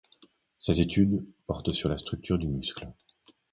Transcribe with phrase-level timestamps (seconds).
[0.57, 2.91] Ses études portent sur la structure du muscle.